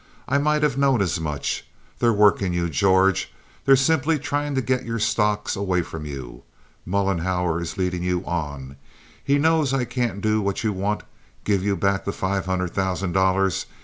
[0.27, 1.63] "I might have known as much.
[1.99, 3.31] They're working you, George.
[3.65, 6.41] They're simply trying to get your stocks away from you.
[6.87, 8.77] Mollenhauer is leading you on.
[9.23, 13.67] He knows I can't do what you want—give you back the five hundred thousand dollars.